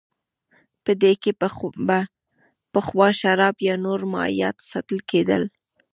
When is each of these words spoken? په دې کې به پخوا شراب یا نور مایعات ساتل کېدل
په 0.83 0.91
دې 1.01 1.13
کې 1.21 1.31
به 1.87 1.99
پخوا 2.73 3.07
شراب 3.19 3.55
یا 3.67 3.75
نور 3.85 3.99
مایعات 4.13 4.57
ساتل 4.69 4.99
کېدل 5.09 5.43